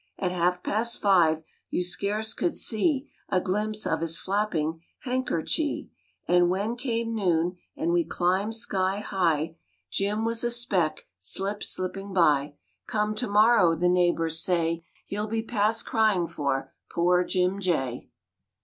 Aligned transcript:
At 0.17 0.31
half 0.31 0.63
past 0.63 0.99
five 0.99 1.43
You 1.69 1.83
scarce 1.83 2.33
could 2.33 2.55
see 2.55 3.07
A 3.29 3.39
glimpse 3.39 3.85
of 3.85 4.01
his 4.01 4.17
flapping 4.19 4.81
Handkerchee. 5.05 5.91
And 6.27 6.49
when 6.49 6.75
came 6.75 7.13
noon, 7.13 7.57
And 7.77 7.93
we 7.93 8.03
climbed 8.03 8.55
sky 8.55 8.97
high, 8.97 9.35
RAINBOW 9.37 9.45
GOLD 9.49 9.57
Jim 9.91 10.25
was 10.25 10.43
a 10.43 10.49
speck 10.49 11.05
Slip 11.19 11.61
slipping 11.61 12.13
by. 12.13 12.55
Come 12.87 13.13
tomorrow, 13.13 13.75
The 13.75 13.89
neighbours 13.89 14.39
say, 14.41 14.83
He'll 15.05 15.27
be 15.27 15.43
past 15.43 15.85
crying 15.85 16.25
for; 16.25 16.73
Poor 16.89 17.23
Jim 17.23 17.59
Jay. 17.59 18.09